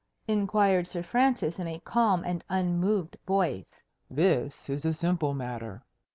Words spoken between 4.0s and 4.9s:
"This is